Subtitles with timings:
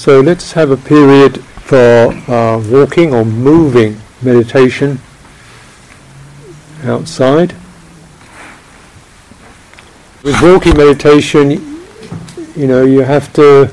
[0.00, 4.98] So let's have a period for uh, walking or moving meditation
[6.84, 7.52] outside.
[10.22, 11.50] With walking meditation,
[12.56, 13.70] you know, you have to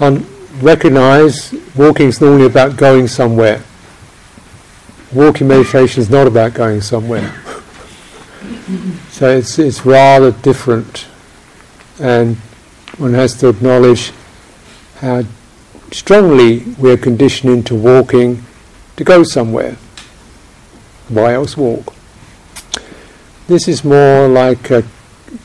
[0.00, 0.24] un-
[0.62, 3.62] recognize walking is normally about going somewhere.
[5.12, 7.34] Walking meditation is not about going somewhere.
[9.10, 11.06] so it's, it's rather different.
[12.00, 12.36] And
[12.96, 14.10] one has to acknowledge
[15.04, 15.22] how
[15.92, 18.42] strongly we're conditioned into walking
[18.96, 19.76] to go somewhere.
[21.08, 21.94] Why else walk?
[23.46, 24.82] This is more like a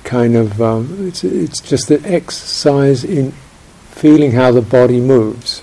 [0.05, 3.33] kind of, um, it's, it's just an exercise in
[3.91, 5.61] feeling how the body moves.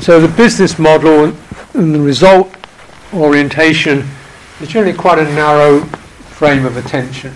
[0.00, 1.36] So the business model
[1.74, 2.50] and the result
[3.12, 4.08] orientation
[4.62, 5.80] is generally quite a narrow
[6.30, 7.34] frame of attention.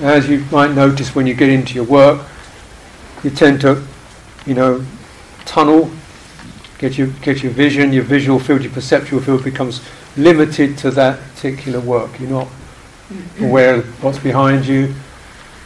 [0.00, 2.24] As you might notice when you get into your work,
[3.24, 3.84] you tend to,
[4.46, 4.84] you know,
[5.44, 5.90] tunnel,
[6.78, 9.80] get your get your vision, your visual field, your perceptual field becomes
[10.16, 12.20] limited to that particular work.
[12.20, 12.48] You're not
[13.40, 14.94] aware of what's behind you.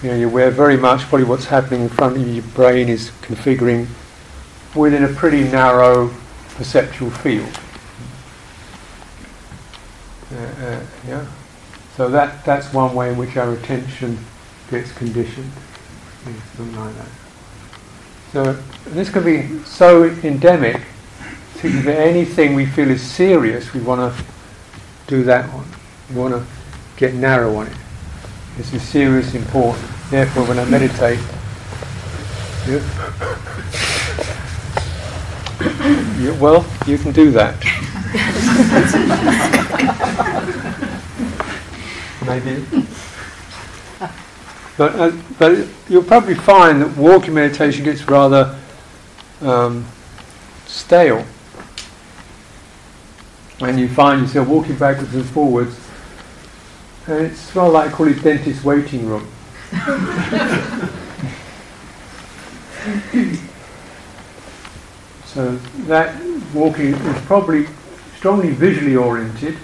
[0.03, 2.35] You know, you're aware very much probably what's happening in front of you.
[2.35, 3.87] Your brain is configuring
[4.75, 6.11] within a pretty narrow
[6.57, 7.61] perceptual field.
[10.33, 11.27] Uh, uh, yeah.
[11.97, 14.19] So that that's one way in which our attention
[14.71, 15.51] gets conditioned.
[16.27, 17.09] Yeah, something like that.
[18.33, 18.53] So
[18.87, 20.81] this can be so endemic.
[21.63, 24.25] That anything we feel is serious, we want to
[25.07, 25.65] do that one.
[26.11, 26.45] We want to
[26.97, 27.77] get narrow on it.
[28.57, 29.89] This is serious, important.
[30.11, 31.21] Therefore, when I meditate,
[36.21, 37.55] yeah, well, you can do that.
[42.27, 42.67] Maybe.
[44.77, 48.59] But, uh, but you'll probably find that walking meditation gets rather
[49.43, 49.87] um,
[50.67, 51.25] stale.
[53.59, 55.79] When you find yourself walking backwards and forwards,
[57.07, 59.29] and it's rather like I call it dentist waiting room.
[65.27, 65.57] so
[65.87, 66.21] that
[66.55, 67.67] walking is probably
[68.17, 69.57] strongly visually oriented.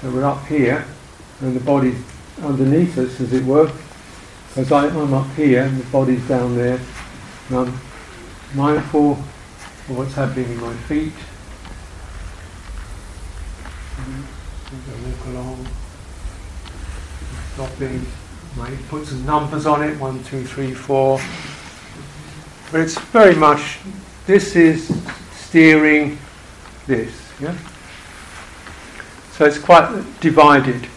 [0.00, 0.86] So we're up here,
[1.44, 2.00] and the body's
[2.42, 3.70] underneath us, as it were.
[4.48, 6.80] Because I, am up here, and the body's down there,
[7.48, 7.80] and I'm
[8.54, 11.12] mindful of what's happening in my feet.
[13.96, 15.66] I walk along,
[17.54, 18.06] stopping,
[18.56, 21.20] might put some numbers on it, one, two, three, four.
[22.70, 23.78] But it's very much,
[24.26, 24.92] this is
[25.32, 26.18] steering
[26.86, 27.56] this, yeah?
[29.32, 30.88] So it's quite divided.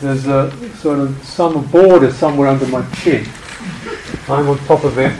[0.00, 3.28] There's a sort of some border somewhere under my chin.
[4.28, 5.12] I'm on top of it,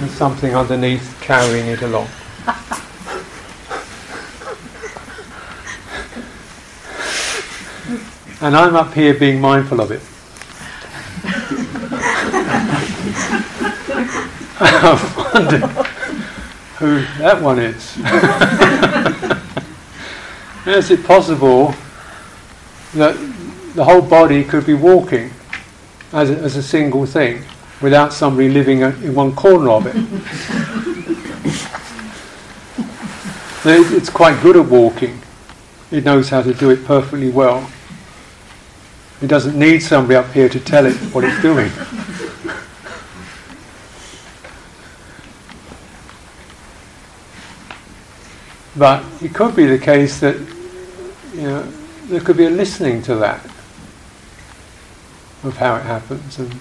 [0.00, 2.06] and something underneath carrying it along.
[8.40, 10.00] and I'm up here being mindful of it.
[14.60, 15.66] I wonder
[16.78, 17.96] who that one is.
[20.68, 21.74] is it possible
[22.94, 23.16] that
[23.78, 25.30] the whole body could be walking
[26.12, 27.44] as a, as a single thing
[27.80, 29.94] without somebody living in one corner of it?
[33.94, 35.22] it's quite good at walking.
[35.92, 37.70] It knows how to do it perfectly well.
[39.22, 41.70] It doesn't need somebody up here to tell it what it's doing.
[48.76, 50.34] But it could be the case that
[51.32, 51.62] you know
[52.06, 53.40] there could be a listening to that
[55.44, 56.60] of how it happens and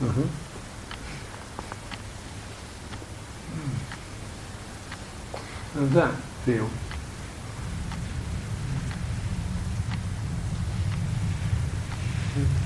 [0.00, 0.28] Mm-hmm.
[5.74, 6.14] How does that
[6.46, 6.70] feel?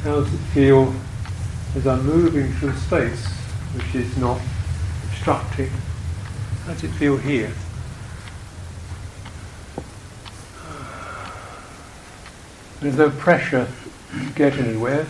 [0.04, 0.94] How does it feel
[1.74, 3.26] as I'm moving through space,
[3.74, 4.40] which is not
[5.08, 5.68] obstructing?
[6.64, 7.52] How does it feel here?
[12.80, 13.66] There's no pressure
[14.12, 15.06] to get anywhere.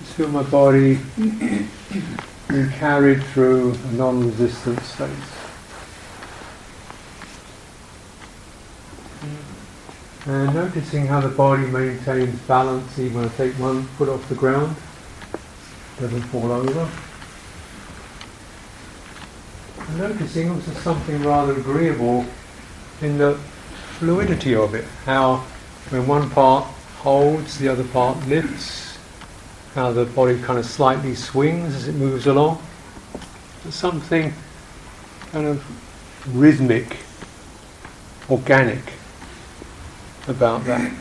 [0.00, 5.39] Just feel my body being carried through a non-resistant state.
[10.30, 14.36] And noticing how the body maintains balance even when I take one foot off the
[14.36, 14.76] ground,
[15.98, 16.88] doesn't fall over.
[19.88, 22.26] And noticing also something rather agreeable
[23.00, 23.34] in the
[23.98, 25.38] fluidity of it, how
[25.88, 26.64] when one part
[26.98, 28.98] holds, the other part lifts,
[29.74, 32.62] how the body kind of slightly swings as it moves along.
[33.64, 34.32] There's something
[35.32, 36.98] kind of rhythmic,
[38.30, 38.99] organic
[40.30, 40.92] about that.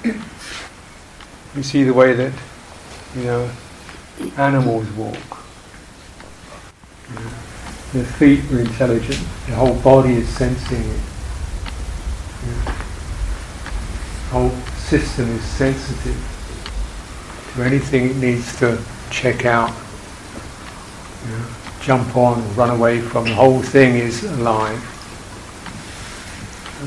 [1.55, 2.33] You see the way that,
[3.15, 3.49] you know,
[4.37, 5.17] animals walk.
[7.93, 11.01] Their feet are intelligent, their whole body is sensing it.
[14.25, 16.17] The whole system is sensitive
[17.55, 18.79] to anything it needs to
[19.09, 19.73] check out,
[21.81, 23.25] jump on, run away from.
[23.25, 24.77] The whole thing is alive.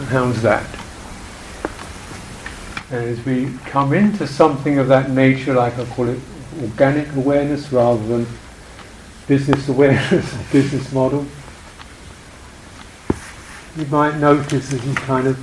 [0.09, 0.82] how's that?
[2.93, 6.21] And as we come into something of that nature, like I call it
[6.61, 8.27] organic awareness rather than
[9.27, 11.27] business awareness, business model,
[13.79, 15.39] you might notice there's some kind of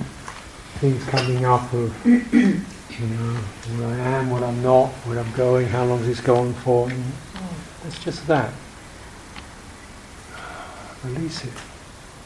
[0.75, 3.33] things coming up of, you know,
[3.77, 6.91] where I am, what I'm not, where I'm going, how long is this going for.
[6.91, 7.03] And,
[7.87, 8.53] it's just that.
[11.03, 11.53] Release it.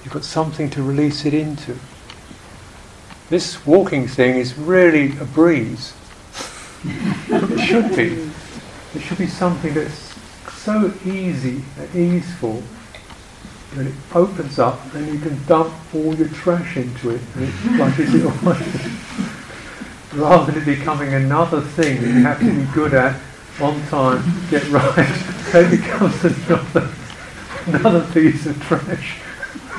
[0.04, 1.78] You've got something to release it into.
[3.34, 5.96] This walking thing is really a breeze.
[6.86, 8.30] it should be.
[8.94, 10.14] It should be something that's
[10.54, 12.62] so easy and easeful
[13.74, 17.52] that it opens up and you can dump all your trash into it and it
[17.54, 20.22] flushes it away.
[20.22, 23.20] Rather than it becoming another thing that you have to be good at
[23.60, 24.94] on time, get right,
[25.56, 26.94] it becomes another,
[27.66, 29.18] another piece of trash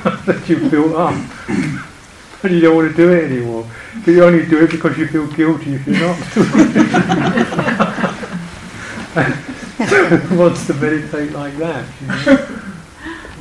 [0.27, 1.15] that you built up
[2.45, 3.67] and you don't want to do it anymore.
[4.05, 6.19] But you only do it because you feel guilty if you're not
[10.33, 11.87] wants to meditate like that?
[12.01, 12.07] You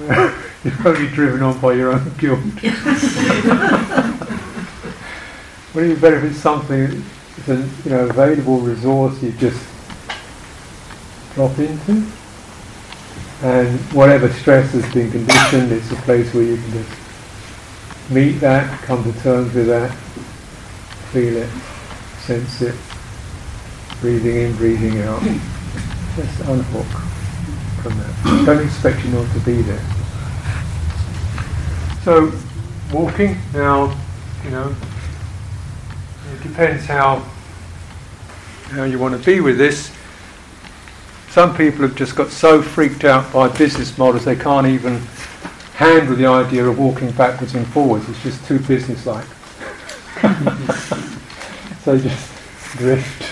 [0.08, 0.34] know?
[0.64, 2.40] you're only driven on by your own guilt.
[5.74, 7.04] Wouldn't it be better if it's something,
[7.38, 9.66] it's a you know, available resource you just
[11.34, 12.06] drop into?
[13.42, 17.03] And whatever stress has been conditioned, it's a place where you can just
[18.10, 19.92] meet that, come to terms with that,
[21.12, 21.50] feel it,
[22.22, 22.76] sense it,
[24.02, 25.22] breathing in, breathing out.
[26.16, 26.86] Just unhook
[27.82, 28.46] from that.
[28.46, 29.82] Don't expect you not to be there.
[32.04, 32.32] So,
[32.92, 33.98] walking now,
[34.44, 34.76] you know,
[36.34, 37.24] it depends how
[38.72, 39.92] how you want to be with this.
[41.30, 45.00] Some people have just got so freaked out by business models they can't even
[45.84, 48.08] handle the idea of walking backwards and forwards.
[48.10, 49.26] It's just too businesslike.
[51.84, 52.32] so just
[52.78, 53.30] drift.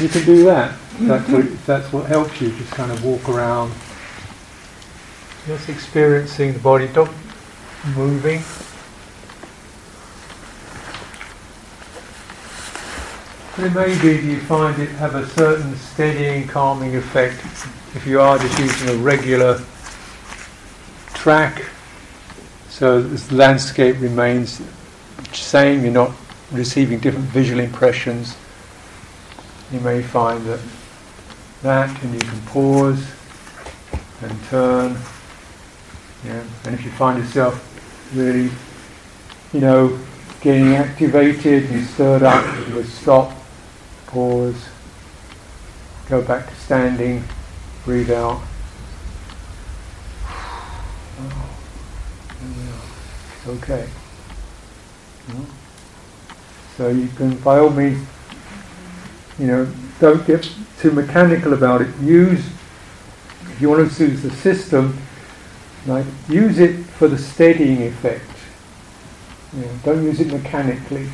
[0.00, 0.78] You can do that.
[1.00, 2.50] That's what, that's what helps you.
[2.50, 3.72] Just kind of walk around,
[5.46, 7.10] just experiencing the body, not
[7.96, 8.42] moving.
[13.56, 17.40] But it may be you find it have a certain steadying, calming effect
[17.96, 19.60] if you are just using a regular
[21.18, 21.64] track,
[22.68, 26.12] so the landscape remains the same, you're not
[26.52, 28.36] receiving different visual impressions.
[29.72, 30.60] You may find that
[31.62, 33.04] that and you can pause
[34.22, 34.96] and turn.
[36.24, 36.44] Yeah.
[36.64, 37.54] And if you find yourself
[38.14, 38.50] really,
[39.52, 39.98] you know,
[40.40, 43.32] getting activated and stirred up, you would stop,
[44.06, 44.68] pause,
[46.08, 47.24] go back to standing,
[47.84, 48.40] breathe out.
[53.36, 53.88] It's okay.
[56.76, 58.06] So you can, by all means,
[59.38, 61.88] you know, don't get too mechanical about it.
[62.00, 62.46] Use,
[63.50, 64.96] if you want to use the system,
[65.86, 68.24] like use it for the steadying effect.
[69.54, 71.08] You know, don't use it mechanically.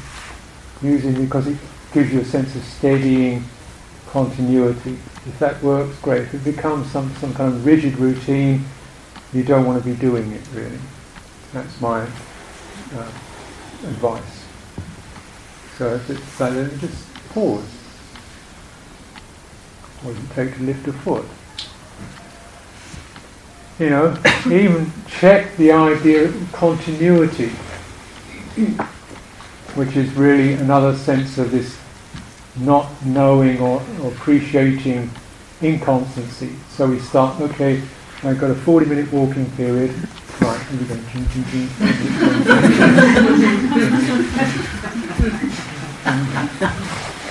[0.83, 1.57] Use it because it
[1.93, 3.45] gives you a sense of steadying
[4.09, 4.99] continuity.
[5.27, 6.23] If that works, great.
[6.23, 8.65] If it becomes some, some kind of rigid routine,
[9.33, 10.79] you don't want to be doing it really.
[11.55, 13.13] That's my uh,
[13.87, 14.45] advice.
[15.79, 17.63] So if it's then just pause.
[20.03, 21.25] What does it take to lift a foot?
[23.79, 27.51] You know, even check the idea of continuity,
[29.77, 31.79] which is really another sense of this
[32.57, 35.09] not knowing or appreciating
[35.63, 36.51] inconstancy.
[36.71, 37.81] So we start, okay,
[38.25, 39.91] I've got a 40 minute walking period.
[40.41, 40.95] Right, and we go.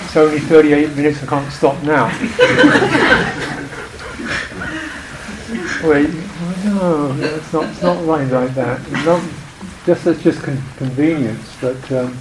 [0.04, 2.06] it's only 38 minutes, I can't stop now.
[5.84, 6.14] Wait,
[6.64, 8.80] no, it's not, it's not right like that.
[8.92, 9.24] It's not,
[9.86, 12.16] just as just con- convenience, but um,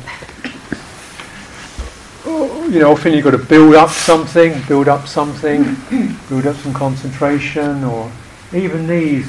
[2.72, 5.76] you know, often you've got to build up something, build up something,
[6.30, 8.10] build up some concentration, or
[8.54, 9.26] even these,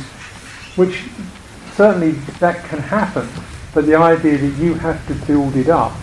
[0.75, 1.03] which
[1.74, 3.27] certainly that can happen,
[3.74, 5.94] but the idea that you have to build it up,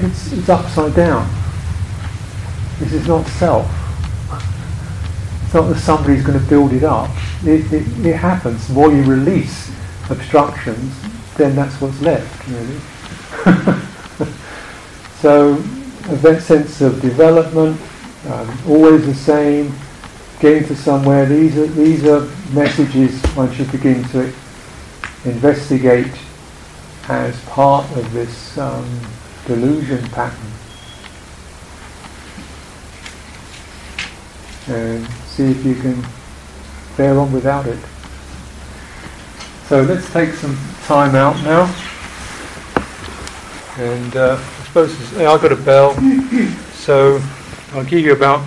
[0.00, 1.28] it's, it's upside down.
[2.78, 3.66] This is not self.
[5.44, 7.10] It's not that somebody's going to build it up.
[7.44, 8.68] It, it, it happens.
[8.68, 9.70] The more you release
[10.10, 10.94] obstructions,
[11.36, 12.78] then that's what's left, really.
[15.20, 15.56] so,
[16.20, 17.80] that sense of development,
[18.28, 19.72] um, always the same,
[20.42, 21.24] getting to somewhere.
[21.24, 24.32] These are these are messages one should begin to
[25.24, 26.10] investigate
[27.08, 28.84] as part of this um,
[29.46, 30.52] delusion pattern,
[34.66, 36.04] and see if you can
[36.96, 37.78] bear on without it.
[39.68, 41.72] So let's take some time out now,
[43.78, 45.94] and uh, I suppose I've got a bell,
[46.72, 47.22] so
[47.74, 48.44] I'll give you about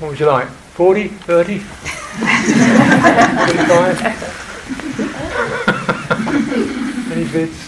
[0.00, 0.48] what would you like?
[0.48, 1.06] 40?
[1.08, 1.58] 30?
[1.58, 4.02] 45?
[7.12, 7.66] Any bids?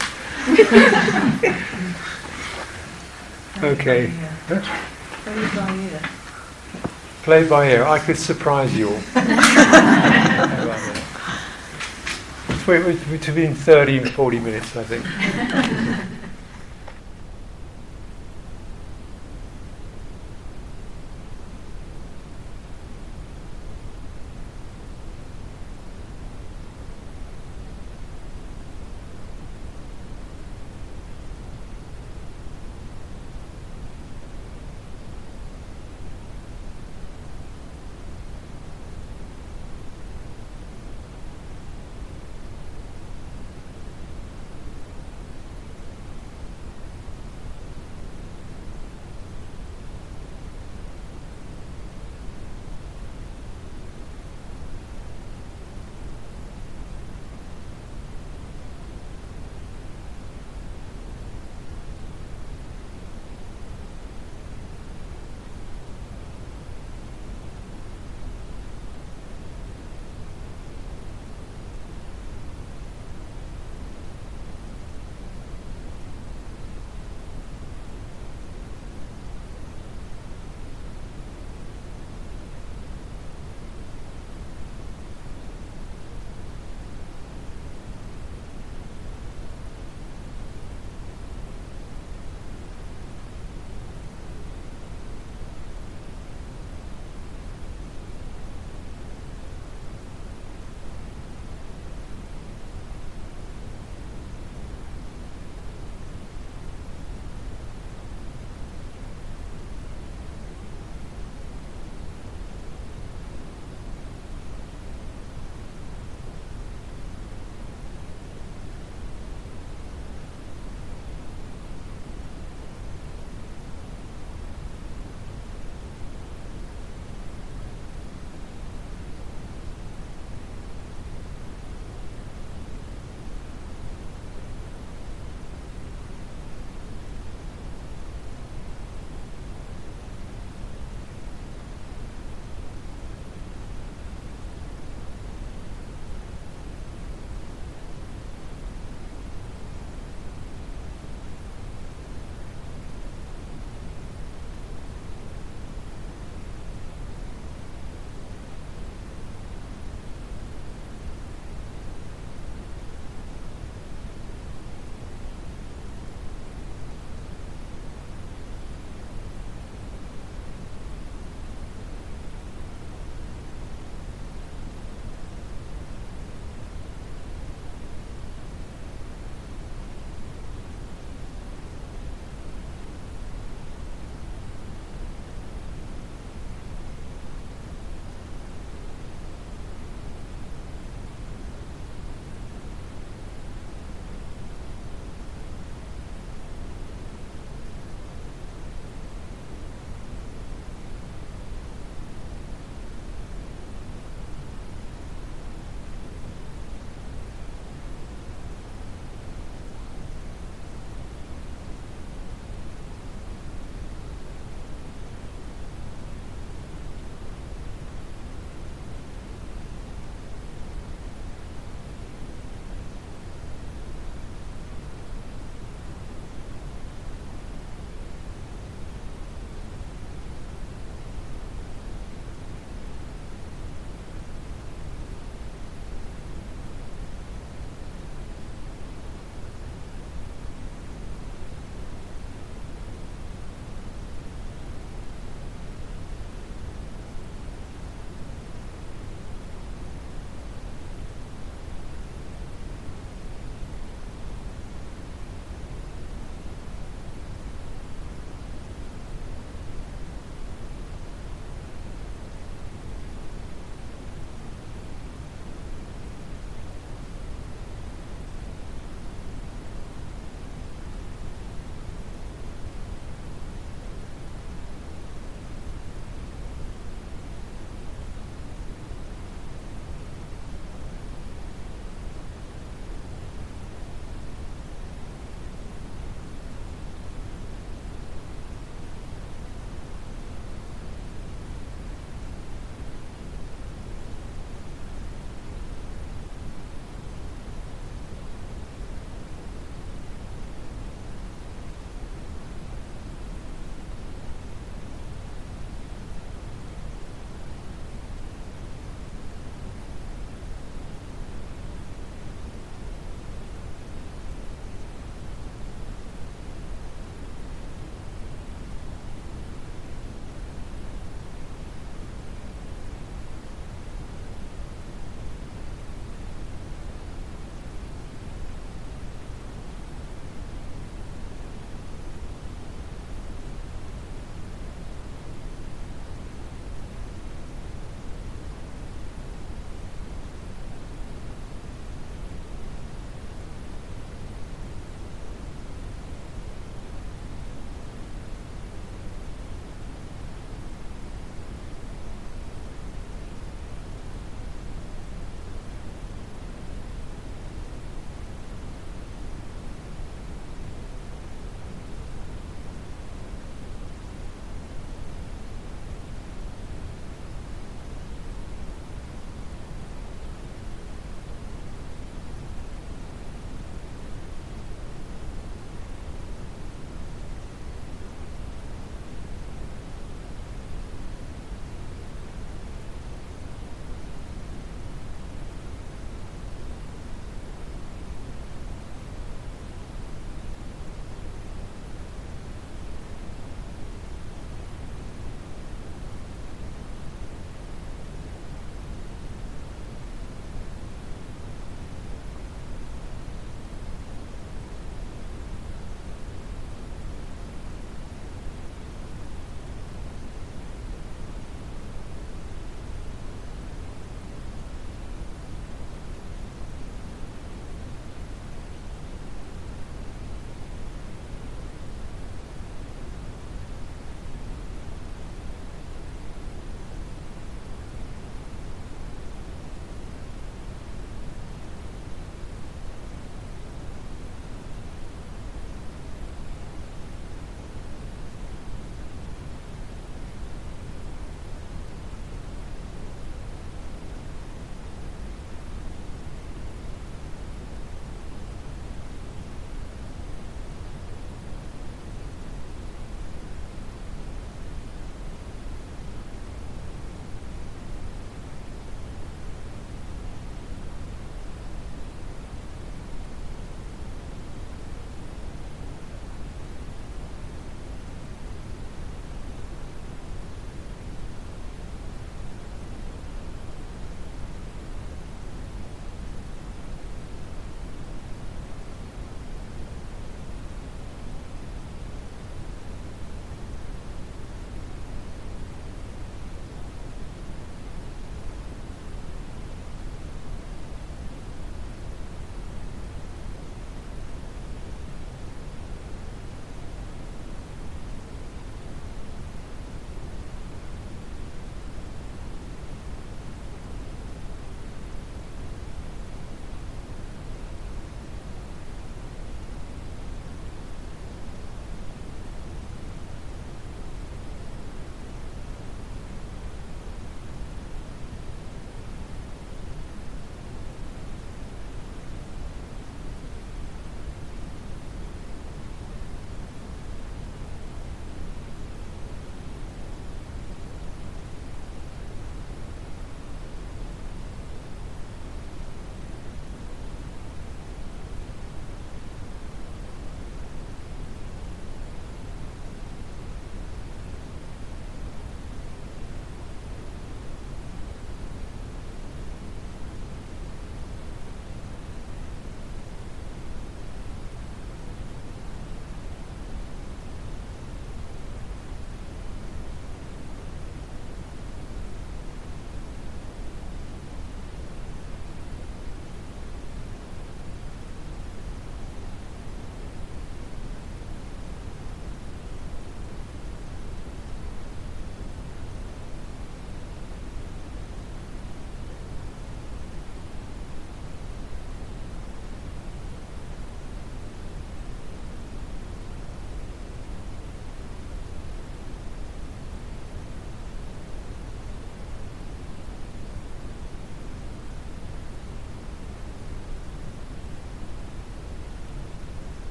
[3.62, 4.11] okay.
[5.25, 6.01] Play by ear.
[7.23, 7.85] Play by ear.
[7.85, 9.01] I could surprise you all.
[12.65, 16.09] It's between 30 and 40 minutes, I think.